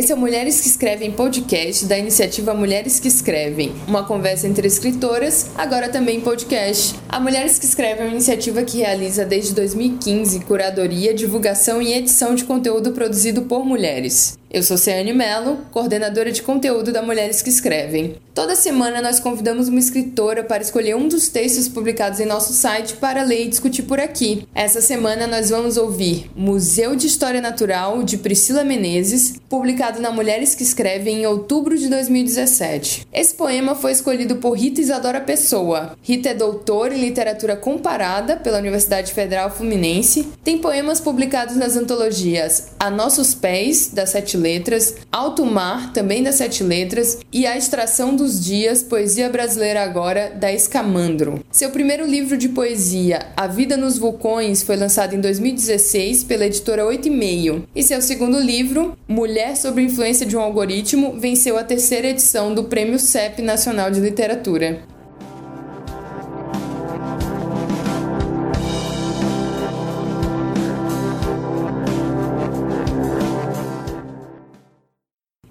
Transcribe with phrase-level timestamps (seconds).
[0.00, 4.66] Esse é o Mulheres que Escrevem podcast da iniciativa Mulheres que Escrevem, uma conversa entre
[4.66, 6.98] escritoras, agora também podcast.
[7.12, 12.36] A Mulheres que Escrevem é uma iniciativa que realiza desde 2015 curadoria, divulgação e edição
[12.36, 14.38] de conteúdo produzido por mulheres.
[14.52, 18.16] Eu sou Ciane Mello, coordenadora de conteúdo da Mulheres que Escrevem.
[18.34, 22.94] Toda semana nós convidamos uma escritora para escolher um dos textos publicados em nosso site
[22.94, 24.48] para ler e discutir por aqui.
[24.52, 30.56] Essa semana nós vamos ouvir Museu de História Natural de Priscila Menezes, publicado na Mulheres
[30.56, 33.06] que Escrevem em outubro de 2017.
[33.12, 35.96] Esse poema foi escolhido por Rita Isadora Pessoa.
[36.02, 42.90] Rita é doutora literatura comparada pela Universidade Federal Fluminense, tem poemas publicados nas antologias A
[42.90, 48.44] Nossos Pés, da Sete Letras, Alto Mar, também das Sete Letras, e A Extração dos
[48.44, 51.44] Dias, Poesia Brasileira Agora, da Escamandro.
[51.50, 56.84] Seu primeiro livro de poesia, A Vida nos Vulcões, foi lançado em 2016 pela editora
[56.84, 61.64] Oito e Meio, e seu segundo livro, Mulher sob influência de um algoritmo, venceu a
[61.64, 64.89] terceira edição do Prêmio CEP Nacional de Literatura.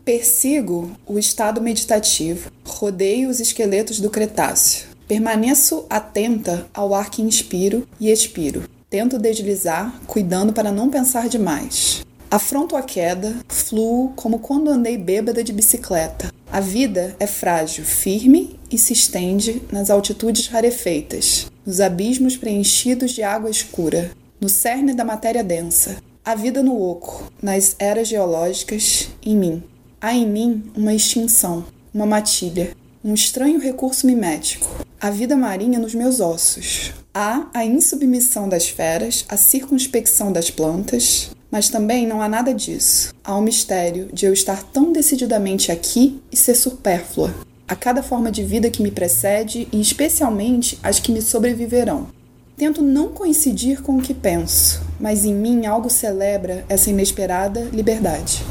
[0.09, 4.88] Persigo o estado meditativo, rodeio os esqueletos do Cretáceo.
[5.07, 8.63] Permaneço atenta ao ar que inspiro e expiro.
[8.89, 12.03] Tento deslizar, cuidando para não pensar demais.
[12.31, 16.33] Afronto a queda, fluo como quando andei bêbada de bicicleta.
[16.51, 23.21] A vida é frágil, firme e se estende nas altitudes rarefeitas, nos abismos preenchidos de
[23.21, 24.09] água escura,
[24.41, 25.97] no cerne da matéria densa.
[26.25, 29.63] A vida no oco, nas eras geológicas, em mim.
[30.02, 34.66] Há em mim uma extinção, uma matilha, um estranho recurso mimético,
[35.00, 36.94] a vida marinha nos meus ossos.
[37.14, 43.14] Há a insubmissão das feras, a circunspecção das plantas, mas também não há nada disso.
[43.22, 47.35] Há o um mistério de eu estar tão decididamente aqui e ser supérflua
[47.68, 52.07] a cada forma de vida que me precede e especialmente as que me sobreviverão.
[52.56, 58.44] Tento não coincidir com o que penso, mas em mim algo celebra essa inesperada liberdade.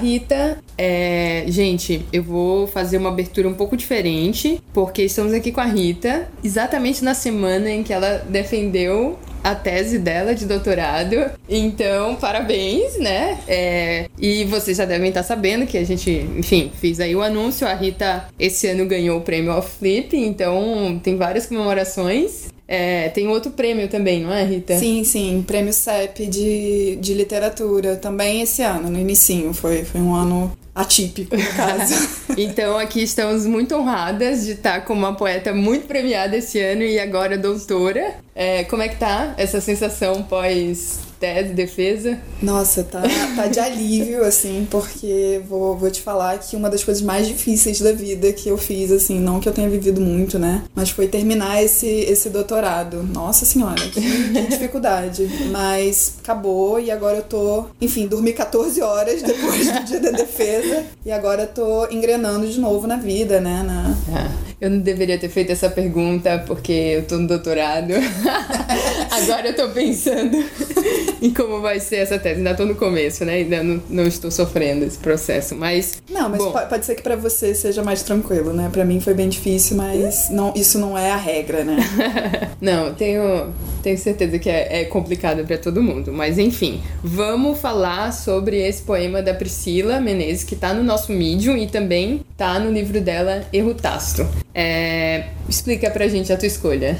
[0.00, 0.58] Rita.
[0.76, 5.66] É, gente, eu vou fazer uma abertura um pouco diferente, porque estamos aqui com a
[5.66, 11.30] Rita, exatamente na semana em que ela defendeu a tese dela de doutorado.
[11.48, 13.38] Então, parabéns, né?
[13.48, 17.66] É, e vocês já devem estar sabendo que a gente, enfim, fiz aí o anúncio.
[17.66, 22.49] A Rita esse ano ganhou o prêmio Off Flip, então tem várias comemorações.
[22.72, 24.78] É, tem outro prêmio também, não é, Rita?
[24.78, 29.52] Sim, sim, prêmio CEP de, de literatura também esse ano, no inicinho.
[29.52, 32.08] Foi, foi um ano atípico, no caso.
[32.38, 37.00] então aqui estamos muito honradas de estar com uma poeta muito premiada esse ano e
[37.00, 38.14] agora doutora.
[38.36, 42.18] É, como é que tá essa sensação pós tese, defesa?
[42.40, 43.02] Nossa, tá,
[43.36, 47.78] tá de alívio, assim, porque vou, vou te falar que uma das coisas mais difíceis
[47.78, 50.62] da vida que eu fiz, assim, não que eu tenha vivido muito, né?
[50.74, 53.02] Mas foi terminar esse, esse doutorado.
[53.02, 55.28] Nossa senhora, que, que dificuldade.
[55.50, 60.84] Mas acabou e agora eu tô, enfim, dormi 14 horas depois do dia da defesa
[61.04, 63.62] e agora eu tô engrenando de novo na vida, né?
[63.62, 63.94] Na...
[64.16, 67.92] Ah, eu não deveria ter feito essa pergunta porque eu tô no doutorado.
[69.10, 70.38] agora eu tô pensando
[71.20, 72.38] em como vai ser essa tese.
[72.38, 73.34] Ainda tô no começo, né?
[73.34, 76.02] Ainda não, não estou sofrendo esse processo, mas...
[76.10, 76.52] Não, mas bom.
[76.52, 78.68] pode ser que para você seja mais tranquilo, né?
[78.72, 81.78] Para mim foi bem difícil, mas não, isso não é a regra, né?
[82.60, 83.52] não, tenho,
[83.82, 86.12] tenho certeza que é, é complicado para todo mundo.
[86.12, 91.56] Mas enfim, vamos falar sobre esse poema da Priscila Menezes, que tá no nosso Medium
[91.56, 94.26] e também tá no livro dela, Erro Tácito.
[94.54, 96.98] É, explica pra gente a tua escolha.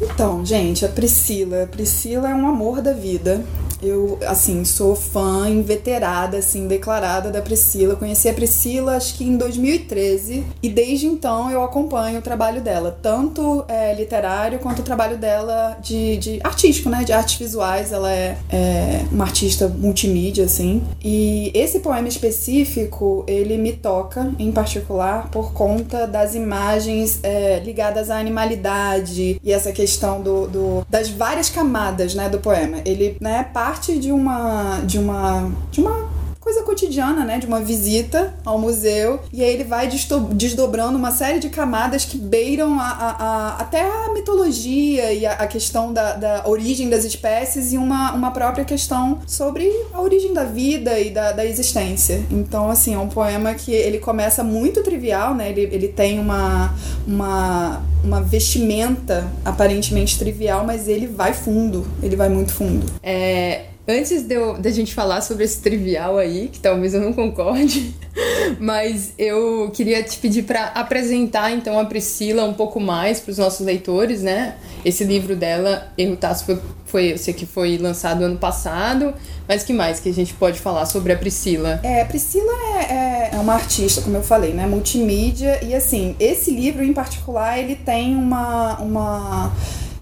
[0.00, 1.64] Então, gente, a Priscila.
[1.64, 3.44] A Priscila é um amor da vida.
[3.82, 7.96] Eu, assim, sou fã inveterada, assim, declarada da Priscila.
[7.96, 10.44] Conheci a Priscila, acho que em 2013.
[10.62, 12.98] E desde então eu acompanho o trabalho dela.
[13.00, 17.04] Tanto é, literário, quanto o trabalho dela de, de artístico, né?
[17.04, 17.92] De artes visuais.
[17.92, 20.82] Ela é, é uma artista multimídia, assim.
[21.02, 28.10] E esse poema específico, ele me toca, em particular, por conta das imagens é, ligadas
[28.10, 32.78] à animalidade e essa questão do, do, das várias camadas, né, do poema.
[32.84, 36.07] Ele, né, parte de uma de uma de uma
[36.48, 37.38] coisa cotidiana, né?
[37.38, 39.20] De uma visita ao museu.
[39.30, 39.86] E aí ele vai
[40.32, 45.46] desdobrando uma série de camadas que beiram a, a, a até a mitologia e a,
[45.46, 50.44] questão da, da, origem das espécies e uma, uma própria questão sobre a origem da
[50.44, 52.24] vida e da, da existência.
[52.30, 55.50] Então, assim, é um poema que ele começa muito trivial, né?
[55.50, 56.74] Ele, ele tem uma,
[57.06, 61.86] uma, uma vestimenta aparentemente trivial, mas ele vai fundo.
[62.02, 62.86] Ele vai muito fundo.
[63.02, 67.00] É, Antes de, eu, de a gente falar sobre esse trivial aí, que talvez eu
[67.00, 67.94] não concorde,
[68.60, 73.38] mas eu queria te pedir para apresentar então a Priscila um pouco mais para os
[73.38, 74.56] nossos leitores, né?
[74.84, 79.14] Esse livro dela, Erro Taço, foi, foi, eu sei que foi lançado ano passado,
[79.48, 81.80] mas que mais que a gente pode falar sobre a Priscila?
[81.82, 84.66] É, a Priscila é, é, é uma artista, como eu falei, né?
[84.66, 88.78] Multimídia, e assim, esse livro em particular, ele tem uma.
[88.82, 89.52] uma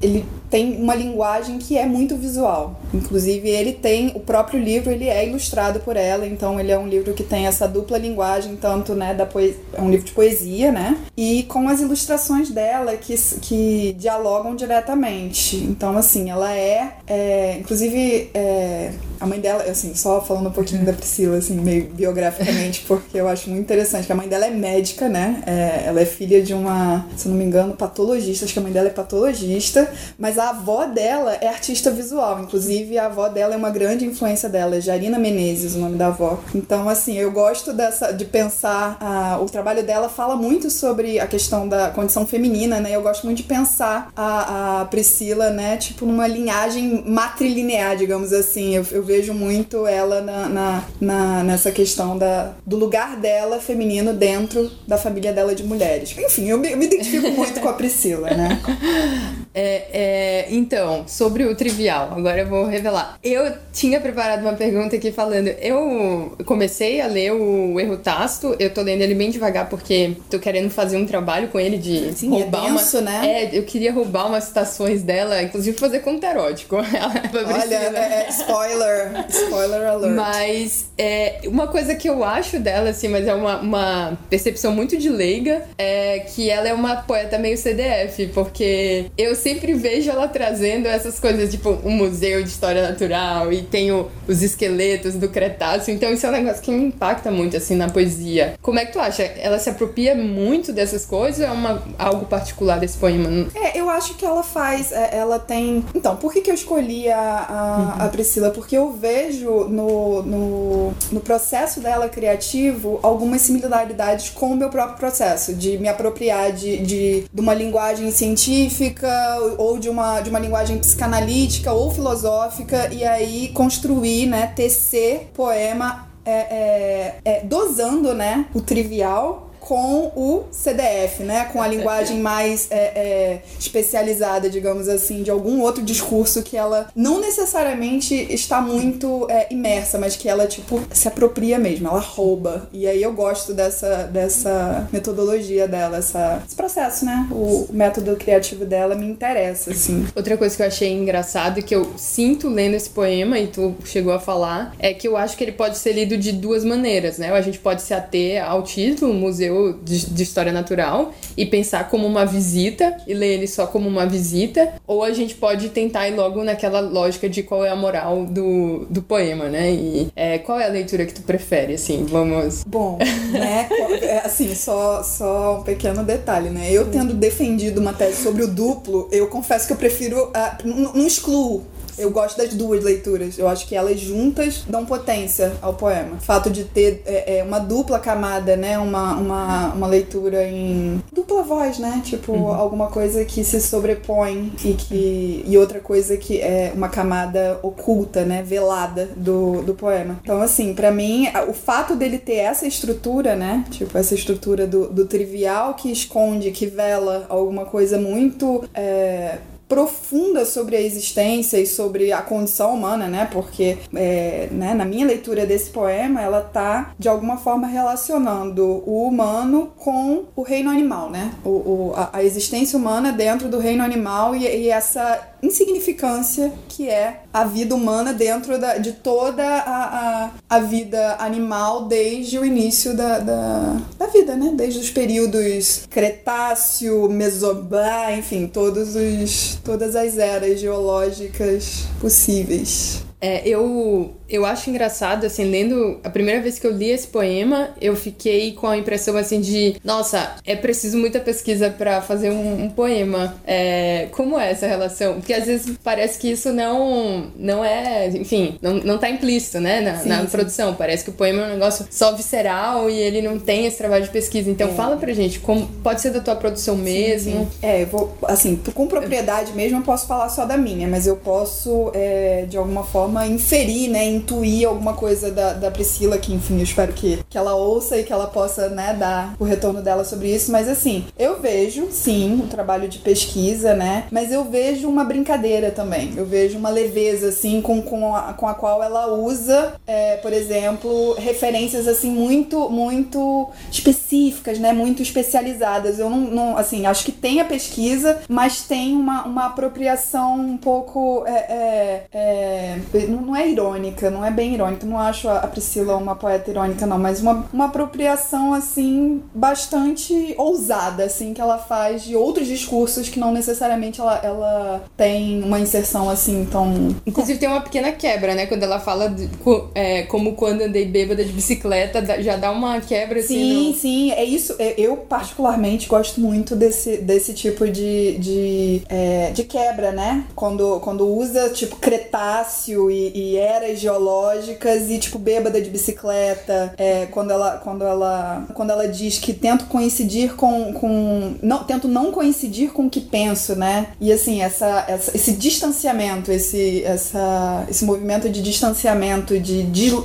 [0.03, 2.79] ele tem uma linguagem que é muito visual.
[2.93, 6.89] Inclusive, ele tem o próprio livro, ele é ilustrado por ela, então ele é um
[6.89, 10.73] livro que tem essa dupla linguagem, tanto, né, da poesia, é um livro de poesia,
[10.73, 10.99] né?
[11.17, 15.57] E com as ilustrações dela que, que dialogam diretamente.
[15.57, 20.85] Então, assim, ela é, é inclusive, é, a mãe dela, assim, só falando um pouquinho
[20.85, 24.51] da Priscila, assim, meio biograficamente, porque eu acho muito interessante que a mãe dela é
[24.51, 25.43] médica, né?
[25.47, 28.73] É, ela é filha de uma, se não me engano, patologista, acho que a mãe
[28.73, 32.41] dela é patologista, mas a avó dela é artista visual.
[32.43, 36.09] Inclusive, a avó dela é uma grande influência dela, é Jarina Menezes, o nome da
[36.09, 36.39] avó.
[36.55, 38.99] Então, assim, eu gosto dessa de pensar.
[39.41, 42.95] O trabalho dela fala muito sobre a questão da condição feminina, né?
[42.95, 45.77] Eu gosto muito de pensar a, a Priscila, né?
[45.77, 48.75] Tipo, numa linhagem matrilinear, digamos assim.
[48.75, 54.13] Eu, eu vejo muito ela na, na, na, nessa questão da, do lugar dela feminino
[54.13, 56.15] dentro da família dela de mulheres.
[56.19, 58.61] Enfim, eu me, eu me identifico muito com a Priscila, né?
[59.59, 60.16] É, é,
[60.51, 63.19] então, sobre o trivial, agora eu vou revelar.
[63.23, 65.49] Eu tinha preparado uma pergunta aqui falando.
[65.49, 70.39] Eu comecei a ler o Erro Tácito, eu tô lendo ele bem devagar porque tô
[70.39, 73.11] querendo fazer um trabalho com ele de Sim, é roubar é denso, uma.
[73.11, 73.27] Né?
[73.27, 76.77] É, eu queria roubar umas citações dela, inclusive fazer conto erótico.
[76.77, 80.15] Olha, é, é, spoiler, spoiler alert.
[80.15, 84.97] Mas é, uma coisa que eu acho dela, assim, mas é uma, uma percepção muito
[84.97, 90.25] de leiga, é que ela é uma poeta meio CDF, porque eu sempre vejo ela
[90.37, 95.31] trazendo essas coisas, tipo um museu de história natural e tem o, os esqueletos do
[95.31, 95.95] Cretáceo.
[95.95, 98.55] Então isso é um negócio que me impacta muito, assim, na poesia.
[98.61, 99.23] Como é que tu acha?
[99.23, 103.31] Ela se apropria muito dessas coisas ou é uma, algo particular desse poema?
[103.55, 105.83] É, eu acho que ela faz, é, ela tem...
[105.95, 108.07] Então, por que que eu escolhi a, a, uhum.
[108.07, 108.51] a Priscila?
[108.51, 114.99] Porque eu vejo no, no, no processo dela criativo algumas similaridades com o meu próprio
[114.99, 119.09] processo, de me apropriar de, de, de uma linguagem científica
[119.57, 126.09] ou de uma, de uma linguagem psicanalítica ou filosófica e aí construir, né, tecer poema
[126.25, 131.47] é, é, é, dosando, né, o trivial com o CDF, né?
[131.53, 136.87] Com a linguagem mais é, é, especializada, digamos assim, de algum outro discurso que ela
[136.95, 142.69] não necessariamente está muito é, imersa, mas que ela, tipo, se apropria mesmo, ela rouba.
[142.73, 147.27] E aí eu gosto dessa, dessa metodologia dela, essa, esse processo, né?
[147.33, 150.07] O método criativo dela me interessa, assim.
[150.15, 154.13] Outra coisa que eu achei engraçado que eu sinto lendo esse poema, e tu chegou
[154.13, 157.33] a falar, é que eu acho que ele pode ser lido de duas maneiras, né?
[157.33, 162.07] A gente pode se ater ao título, Museu de, de, história natural e pensar como
[162.07, 166.15] uma visita e ler ele só como uma visita, ou a gente pode tentar ir
[166.15, 169.73] logo naquela lógica de qual é a moral do, do poema, né?
[169.73, 172.65] E é, qual é a leitura que tu prefere, assim, vamos...
[172.67, 172.99] Bom,
[173.33, 173.69] né,
[174.03, 176.71] é, assim, só, só um pequeno detalhe, né?
[176.73, 180.31] Eu tendo defendido uma tese sobre o duplo, eu confesso que eu prefiro...
[180.31, 181.65] Uh, não excluo
[181.99, 183.39] eu gosto das duas leituras.
[183.39, 186.17] Eu acho que elas juntas dão potência ao poema.
[186.17, 188.79] O fato de ter é, é, uma dupla camada, né?
[188.79, 192.03] Uma, uma, uma leitura em dupla voz, né?
[192.05, 192.53] Tipo, uhum.
[192.53, 195.45] alguma coisa que se sobrepõe e que.
[195.47, 198.43] E outra coisa que é uma camada oculta, né?
[198.43, 200.19] Velada do, do poema.
[200.23, 203.65] Então, assim, para mim, o fato dele ter essa estrutura, né?
[203.71, 208.65] Tipo, essa estrutura do, do trivial que esconde, que vela alguma coisa muito.
[208.75, 209.39] É,
[209.69, 213.29] profunda sobre a existência e sobre a condição humana, né?
[213.31, 219.07] Porque é, né, na minha leitura desse poema, ela tá de alguma forma relacionando o
[219.07, 221.33] humano com o reino animal, né?
[221.45, 226.89] O, o a, a, existência humana dentro do reino animal e, e essa insignificância que
[226.89, 232.45] é a vida humana dentro da, de toda a, a, a vida animal desde o
[232.45, 234.53] início da, da, da, vida, né?
[234.55, 243.05] Desde os períodos Cretáceo, Mesoblá, enfim, todos os, todas as eras geológicas possíveis.
[243.21, 247.71] É, eu eu acho engraçado, assim, lendo a primeira vez que eu li esse poema,
[247.81, 252.65] eu fiquei com a impressão, assim, de nossa, é preciso muita pesquisa para fazer um,
[252.65, 253.37] um poema.
[253.47, 255.15] É, como é essa relação?
[255.15, 259.81] Porque às vezes parece que isso não, não é, enfim, não, não tá implícito, né,
[259.81, 260.27] na, sim, na sim.
[260.27, 260.75] produção.
[260.75, 264.05] Parece que o poema é um negócio só visceral e ele não tem esse trabalho
[264.05, 264.51] de pesquisa.
[264.51, 264.73] Então, é.
[264.73, 267.45] fala pra gente, como pode ser da tua produção mesmo?
[267.45, 271.07] Sim, é, eu vou, assim, com propriedade mesmo, eu posso falar só da minha, mas
[271.07, 276.33] eu posso, é, de alguma forma, inferir, né, intuir alguma coisa da, da Priscila, que,
[276.33, 279.83] enfim, eu espero que, que ela ouça e que ela possa, né, dar o retorno
[279.83, 280.51] dela sobre isso.
[280.51, 285.71] Mas, assim, eu vejo, sim, um trabalho de pesquisa, né, mas eu vejo uma brincadeira
[285.71, 286.13] também.
[286.17, 290.33] Eu vejo uma leveza, assim, com, com, a, com a qual ela usa, é, por
[290.33, 295.99] exemplo, referências, assim, muito, muito específicas, né, muito especializadas.
[295.99, 300.57] Eu não, não assim, acho que tem a pesquisa, mas tem uma, uma apropriação um
[300.57, 301.25] pouco.
[301.27, 304.87] É, é, é, não é irônica, não é bem irônica.
[304.87, 311.05] Não acho a Priscila uma poeta irônica, não, mas uma, uma apropriação, assim, bastante ousada,
[311.05, 316.09] assim, que ela faz de outros discursos que não necessariamente ela, ela tem uma inserção,
[316.09, 316.95] assim, tão.
[317.07, 318.47] Inclusive, tem uma pequena quebra, né?
[318.47, 319.29] Quando ela fala de,
[319.75, 323.35] é, como quando andei bêbada de bicicleta, já dá uma quebra, assim.
[323.35, 323.75] Sim, no...
[323.75, 324.55] sim, é isso.
[324.59, 330.25] É, eu, particularmente, gosto muito desse, desse tipo de, de, é, de quebra, né?
[330.35, 336.75] Quando, quando usa, tipo, Cretáceo e, e eras geológicas e, tipo, bêbada de bicicleta.
[336.77, 340.73] É, quando, ela, quando, ela, quando ela diz que tento coincidir com.
[340.73, 343.89] com não, tento não coincidir com o que penso, né?
[344.01, 349.63] E, assim, essa, essa, esse distanciamento, esse, essa, esse movimento de distanciamento, de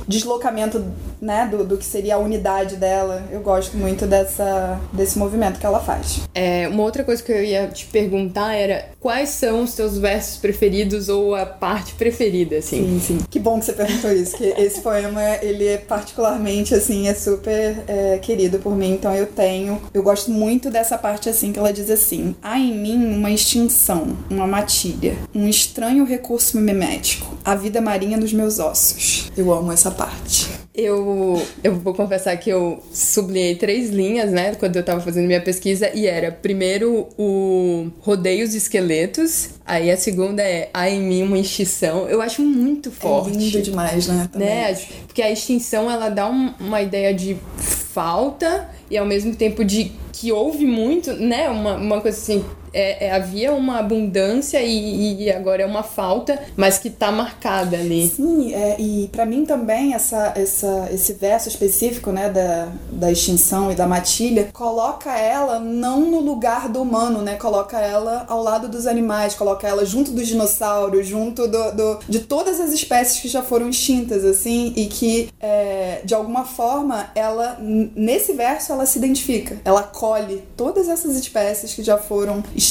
[0.08, 0.84] deslocamento,
[1.20, 1.46] né?
[1.50, 3.24] Do, do que seria a unidade dela.
[3.30, 6.22] Eu gosto muito dessa, desse movimento que ela faz.
[6.34, 10.38] É, uma outra coisa que eu ia te perguntar era quais são os teus versos
[10.38, 13.00] preferidos ou a parte preferida, assim?
[13.00, 13.18] Sim, sim.
[13.28, 17.82] Que bom que você perguntou isso, que esse poema, ele é particularmente, assim, é super
[17.88, 21.72] é, querido por mim, então eu tenho, eu gosto muito dessa parte, assim, que ela
[21.72, 27.80] diz assim, há em mim uma extinção, uma matilha, um estranho recurso mimético, a vida
[27.80, 29.32] marinha nos meus ossos.
[29.36, 30.48] Eu amo essa parte.
[30.74, 35.40] Eu, eu vou confessar que eu sublinhei três linhas, né, quando eu tava fazendo minha
[35.40, 41.22] pesquisa, e era primeiro o rodeios de esqueletos, aí a segunda é há em mim
[41.24, 42.08] uma extinção.
[42.08, 43.36] Eu acho muito é forte.
[43.36, 44.28] É lindo demais, né?
[44.32, 44.48] Também.
[44.48, 44.78] Né?
[45.06, 49.92] Porque a extinção ela dá um, uma ideia de falta e ao mesmo tempo de
[50.12, 51.50] que houve muito, né?
[51.50, 56.40] Uma, uma coisa assim, é, é, havia uma abundância e, e, agora é uma falta,
[56.56, 58.08] mas que está marcada ali.
[58.08, 63.70] Sim, é, e para mim também essa, essa, esse verso específico né, da, da extinção
[63.70, 67.36] e da matilha coloca ela não no lugar do humano, né?
[67.36, 72.20] Coloca ela ao lado dos animais, coloca ela junto dos dinossauros, junto do, do de
[72.20, 77.58] todas as espécies que já foram extintas, assim, e que é, de alguma forma ela,
[77.60, 82.61] nesse verso, ela se identifica, ela acolhe todas essas espécies que já foram extintas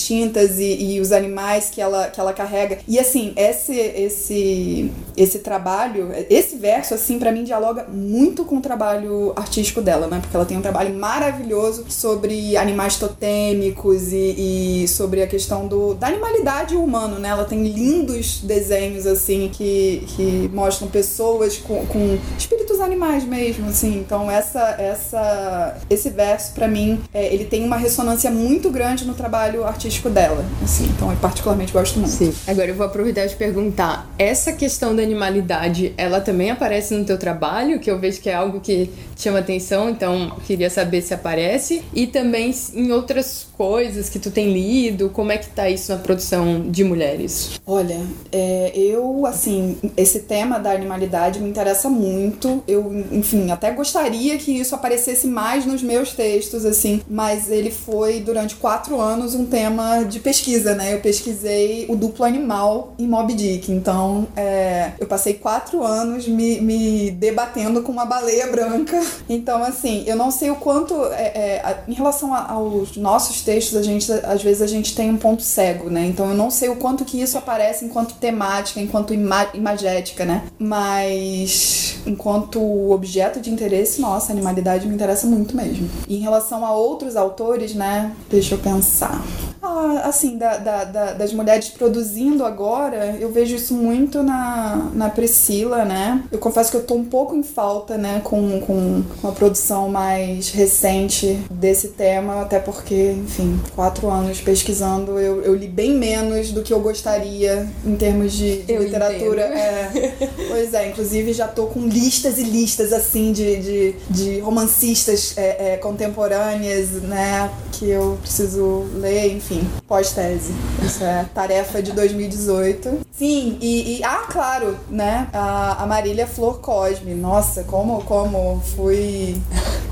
[0.57, 2.79] e, e, os animais que ela, que ela carrega.
[2.87, 8.61] E assim, esse, esse, esse trabalho, esse verso, assim, para mim dialoga muito com o
[8.61, 10.19] trabalho artístico dela, né?
[10.21, 15.93] Porque ela tem um trabalho maravilhoso sobre animais totêmicos e, e sobre a questão do,
[15.93, 17.29] da animalidade humana, né?
[17.29, 23.99] Ela tem lindos desenhos, assim, que, que mostram pessoas com, com espíritos animais mesmo, assim.
[23.99, 29.13] Então, essa, essa, esse verso, para mim, é, ele tem uma ressonância muito grande no
[29.13, 32.11] trabalho artístico artístico dela, assim, então eu particularmente gosto muito.
[32.11, 32.33] Sim.
[32.47, 37.03] Agora eu vou aproveitar e te perguntar, essa questão da animalidade, ela também aparece no
[37.03, 41.13] teu trabalho, que eu vejo que é algo que chama atenção, então queria saber se
[41.13, 45.91] aparece, e também em outras coisas que tu tem lido, como é que tá isso
[45.91, 47.61] na produção de mulheres?
[47.63, 48.01] Olha,
[48.31, 54.51] é, eu, assim, esse tema da animalidade me interessa muito, eu, enfim, até gostaria que
[54.51, 60.05] isso aparecesse mais nos meus textos, assim, mas ele foi durante quatro anos um tema
[60.05, 60.95] de pesquisa, né?
[60.95, 63.71] Eu pesquisei o duplo animal em Moby Dick.
[63.71, 68.99] Então, é, eu passei quatro anos me, me, debatendo com uma baleia branca.
[69.29, 70.95] Então, assim, eu não sei o quanto.
[71.13, 75.17] É, é, em relação aos nossos textos, a gente, às vezes, a gente tem um
[75.17, 76.05] ponto cego, né?
[76.05, 80.43] Então, eu não sei o quanto que isso aparece enquanto temática, enquanto ima imagética, né?
[80.59, 85.89] Mas, enquanto objeto de interesse, nossa, a animalidade me interessa muito mesmo.
[86.07, 88.15] E em relação a outros autores, né?
[88.29, 89.21] Deixa eu pensar.
[89.63, 95.09] Ah, assim, da, da, da, das mulheres produzindo agora, eu vejo isso muito na, na
[95.09, 96.23] Priscila, né?
[96.31, 100.49] Eu confesso que eu tô um pouco em falta, né, com, com uma produção mais
[100.49, 106.63] recente desse tema, até porque, enfim, quatro anos pesquisando, eu, eu li bem menos do
[106.63, 109.43] que eu gostaria em termos de, de literatura.
[109.43, 110.17] É,
[110.49, 115.73] pois é, inclusive já tô com listas e listas, assim, de, de, de romancistas é,
[115.73, 120.53] é, contemporâneas, né, que eu preciso ler, enfim enfim, pós-tese.
[120.81, 123.01] Isso é tarefa de 2018.
[123.11, 125.27] Sim, e, e, ah, claro, né?
[125.33, 127.13] A, a Marília Flor Cosme.
[127.13, 129.37] Nossa, como, como fui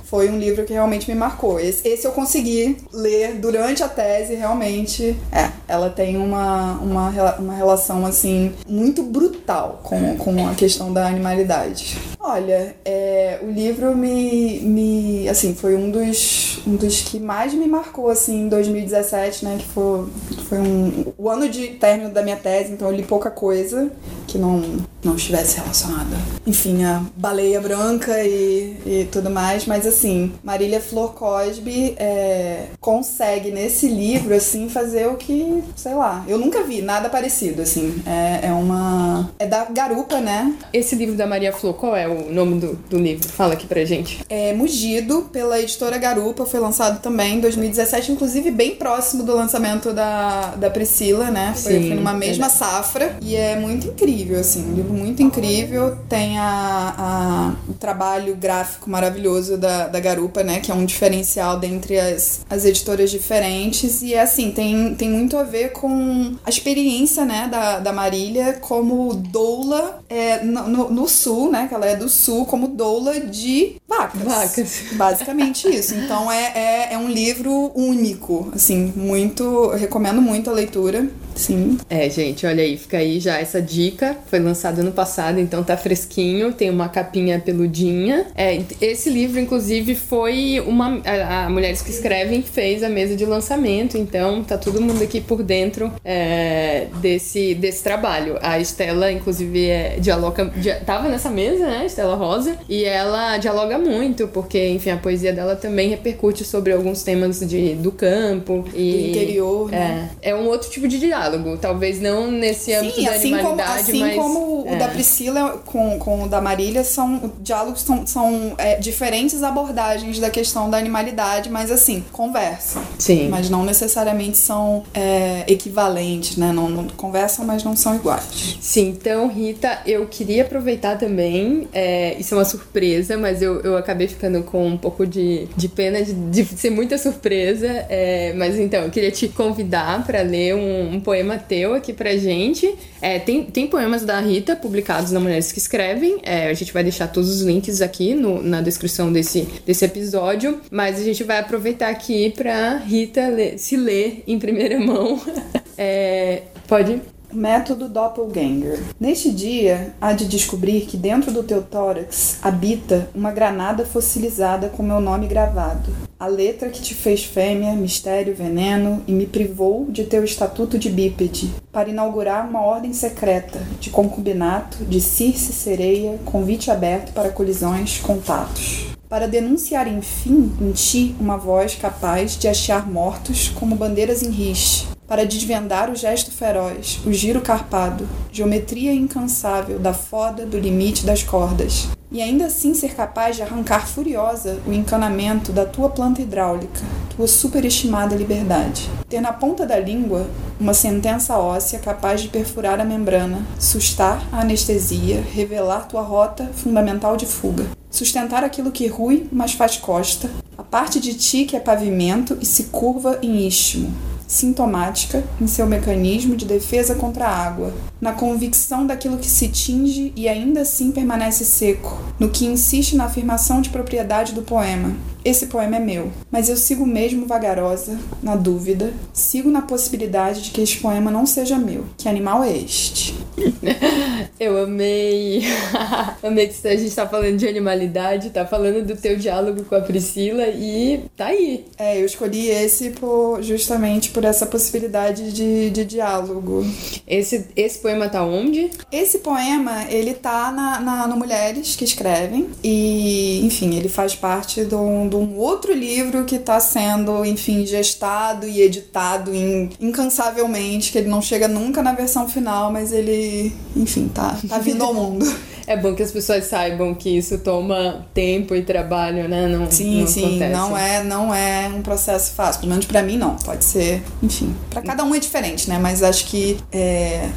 [0.10, 1.60] foi um livro que realmente me marcou.
[1.60, 5.16] Esse, esse, eu consegui ler durante a tese, realmente.
[5.32, 11.06] É, ela tem uma, uma, uma relação, assim, muito brutal com, com a questão da
[11.06, 11.98] animalidade.
[12.20, 15.30] Olha, é, o livro me, me.
[15.30, 19.58] Assim, foi um dos, um dos que mais me marcou, assim, em 2017, né?
[19.60, 20.08] Que foi,
[20.48, 23.92] foi um, o ano de término da minha tese, então eu li pouca coisa
[24.32, 24.62] que não,
[25.04, 26.16] não estivesse relacionada.
[26.46, 33.52] Enfim, a baleia branca e, e tudo mais, mas assim Marília Flor Cosby é, consegue
[33.52, 38.02] nesse livro, assim, fazer o que, sei lá, eu nunca vi nada parecido, assim.
[38.06, 39.30] É, é uma.
[39.40, 40.54] É da Garupa, né?
[40.74, 43.28] Esse livro da Maria Flor, qual é o nome do, do livro?
[43.30, 44.20] Fala aqui pra gente.
[44.30, 49.94] É Mugido, pela editora Garupa, foi lançado também em 2017, inclusive bem próximo do lançamento
[49.94, 51.54] da, da Priscila, né?
[51.56, 52.50] Foi, Sim, foi numa mesma é.
[52.50, 53.18] safra.
[53.22, 55.98] E é muito incrível, assim, um livro muito incrível.
[56.08, 60.60] Tem a, a o trabalho gráfico maravilhoso da, da Garupa, né?
[60.60, 64.02] Que é um diferencial dentre as, as editoras diferentes.
[64.02, 69.14] E assim, tem, tem muito a ver com a experiência, né, da, da Marília como
[69.14, 71.68] doula é, no, no, no, sul, né?
[71.68, 74.22] Que ela é do sul, como doula de vacas.
[74.22, 74.84] Vacas.
[74.94, 75.96] Basicamente isso.
[75.96, 79.44] Então é, é, é um livro único, assim, muito.
[79.44, 81.08] Eu recomendo muito a leitura.
[81.40, 81.78] Sim.
[81.90, 84.18] É, gente, olha aí, fica aí já essa dica.
[84.28, 88.28] Foi lançado ano passado, então tá fresquinho, tem uma capinha peludinha.
[88.36, 91.02] É, esse livro, inclusive, foi uma.
[91.06, 95.22] A, a Mulheres que Escrevem fez a mesa de lançamento, então tá todo mundo aqui
[95.22, 98.38] por dentro é, desse, desse trabalho.
[98.42, 100.46] A Estela, inclusive, é, dialoga.
[100.58, 101.86] Dia, tava nessa mesa, né?
[101.86, 107.04] Estela Rosa, e ela dialoga muito, porque, enfim, a poesia dela também repercute sobre alguns
[107.04, 108.92] temas de, do campo e.
[108.92, 110.10] Do interior, né?
[110.22, 111.58] É, é um outro tipo de diálogo.
[111.58, 114.16] Talvez não nesse âmbito Sim, da assim animalidade, como, assim mas...
[114.16, 114.76] como é.
[114.76, 120.20] o da Priscila com, com o da Marília, são diálogos são, são é, diferentes abordagens
[120.20, 122.82] da questão da animalidade, mas assim, conversam.
[122.98, 123.30] Sim.
[123.30, 126.52] Mas não necessariamente são é, equivalentes, né?
[126.52, 128.58] Não, não, conversam, mas não são iguais.
[128.60, 133.69] Sim, então, Rita, eu queria aproveitar também, é, isso é uma surpresa, mas eu, eu
[133.78, 138.58] acabei ficando com um pouco de, de pena de, de ser muita surpresa, é, mas
[138.58, 142.74] então, eu queria te convidar para ler um, um poema teu aqui pra gente.
[143.02, 146.20] É, tem, tem poemas da Rita publicados na Mulheres que Escrevem.
[146.24, 150.60] É, a gente vai deixar todos os links aqui no, na descrição desse, desse episódio.
[150.72, 155.22] Mas a gente vai aproveitar aqui pra Rita ler, se ler em primeira mão.
[155.78, 157.02] é, pode?
[157.32, 158.80] Método Doppelganger.
[159.00, 164.82] Neste dia, há de descobrir que dentro do teu tórax habita uma granada fossilizada com
[164.82, 165.92] meu nome gravado.
[166.20, 170.90] A letra que te fez fêmea, mistério, veneno e me privou de teu estatuto de
[170.90, 178.00] bípede, para inaugurar uma ordem secreta de concubinato, de circe sereia, convite aberto para colisões,
[178.00, 184.30] contatos para denunciar enfim em ti uma voz capaz de achar mortos como bandeiras em
[184.30, 191.04] riche, para desvendar o gesto feroz, o giro carpado, geometria incansável da foda do limite
[191.04, 196.22] das cordas, e ainda assim ser capaz de arrancar furiosa o encanamento da tua planta
[196.22, 196.82] hidráulica,
[197.16, 198.88] tua superestimada liberdade.
[199.10, 200.28] Ter na ponta da língua
[200.60, 207.18] uma sentença óssea capaz de perfurar a membrana, sustar a anestesia, revelar tua rota fundamental
[207.18, 207.66] de fuga.
[207.90, 212.46] Sustentar aquilo que rui, mas faz costa, a parte de ti que é pavimento e
[212.46, 213.92] se curva em istmo,
[214.30, 220.14] sintomática em seu mecanismo de defesa contra a água, na convicção daquilo que se tinge
[220.16, 224.96] e ainda assim permanece seco, no que insiste na afirmação de propriedade do poema.
[225.24, 230.52] Esse poema é meu, mas eu sigo mesmo vagarosa, na dúvida, sigo na possibilidade de
[230.52, 231.86] que este poema não seja meu.
[231.98, 233.20] Que animal é este?
[234.40, 235.44] Eu amei.
[236.24, 239.82] amei que a gente tá falando de animalidade, tá falando do teu diálogo com a
[239.82, 241.66] Priscila e tá aí.
[241.78, 246.66] É, eu escolhi esse por, justamente por essa possibilidade de, de diálogo.
[247.08, 248.70] Esse, esse poema tá onde?
[248.92, 252.50] Esse poema, ele tá na, na, no Mulheres que Escrevem.
[252.64, 257.66] E, enfim, ele faz parte de um, de um outro livro que tá sendo, enfim,
[257.66, 263.52] gestado e editado in, incansavelmente, que ele não chega nunca na versão final, mas ele,
[263.76, 265.26] enfim, tá, tá vindo ao mundo.
[265.70, 269.48] É bom que as pessoas saibam que isso toma tempo e trabalho, né?
[269.48, 270.52] Não, sim, não sim, acontece.
[270.52, 272.62] não é, não é um processo fácil.
[272.62, 273.36] Pelo menos pra mim não.
[273.36, 275.78] Pode ser, enfim, para cada um é diferente, né?
[275.78, 277.30] Mas acho que é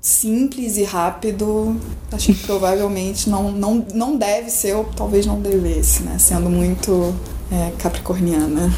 [0.00, 1.76] simples e rápido,
[2.12, 6.18] acho que provavelmente não, não, não deve ser, ou talvez não devesse, né?
[6.18, 7.14] Sendo muito
[7.50, 8.72] é, capricorniana.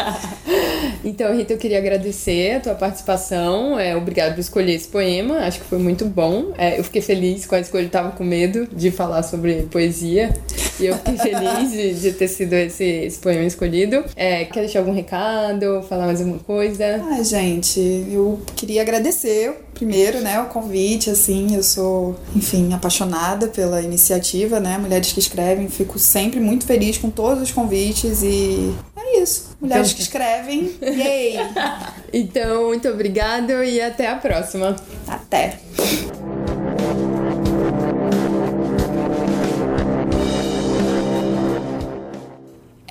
[1.04, 3.78] então, Rita, eu queria agradecer a tua participação.
[3.78, 5.38] É, obrigado por escolher esse poema.
[5.38, 6.52] Acho que foi muito bom.
[6.56, 7.84] É, eu fiquei feliz com a escolha.
[7.84, 10.34] Eu tava com medo de falar sobre poesia.
[10.78, 14.04] E eu fiquei feliz de, de ter sido esse, esse poema escolhido.
[14.16, 15.82] É, quer deixar algum recado?
[15.88, 17.02] Falar mais alguma coisa?
[17.10, 23.82] Ah, gente, eu queria agradecer primeiro, né, o convite, assim, eu sou, enfim, apaixonada pela
[23.82, 29.20] iniciativa, né, Mulheres que Escrevem, fico sempre muito feliz com todos os convites e é
[29.20, 29.96] isso, Mulheres então...
[29.96, 31.36] que Escrevem, yay!
[32.12, 34.76] então, muito obrigado e até a próxima.
[35.06, 35.58] Até!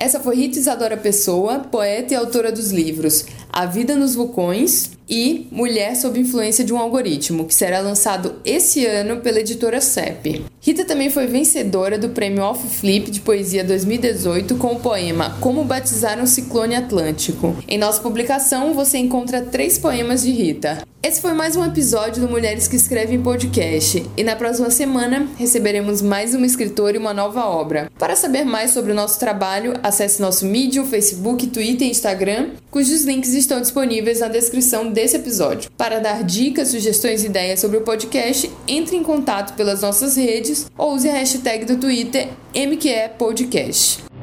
[0.04, 5.46] Essa foi Rita Isadora Pessoa, poeta e autora dos livros A Vida nos Vulcões e
[5.50, 10.44] Mulher sob Influência de um Algoritmo, que será lançado esse ano pela editora CEP.
[10.60, 15.64] Rita também foi vencedora do Prêmio Off Flip de Poesia 2018 com o poema Como
[15.64, 17.56] Batizar um Ciclone Atlântico.
[17.66, 20.86] Em nossa publicação você encontra três poemas de Rita.
[21.04, 26.00] Esse foi mais um episódio do Mulheres que Escrevem Podcast e na próxima semana receberemos
[26.00, 27.92] mais uma escritora e uma nova obra.
[27.98, 33.04] Para saber mais sobre o nosso trabalho, acesse nosso Medium, Facebook, Twitter e Instagram, cujos
[33.04, 35.70] links estão disponíveis na descrição desse episódio.
[35.76, 40.70] Para dar dicas, sugestões e ideias sobre o podcast, entre em contato pelas nossas redes
[40.78, 44.13] ou use a hashtag do Twitter MQEPodcast.